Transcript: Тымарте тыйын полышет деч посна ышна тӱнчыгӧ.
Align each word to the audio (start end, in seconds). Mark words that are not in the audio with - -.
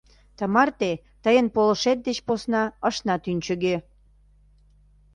Тымарте 0.37 0.91
тыйын 1.23 1.47
полышет 1.55 1.99
деч 2.07 2.17
посна 2.27 2.63
ышна 2.89 3.15
тӱнчыгӧ. 3.23 3.75